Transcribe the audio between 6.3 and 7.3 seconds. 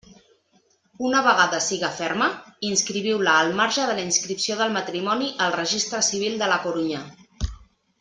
de la Corunya.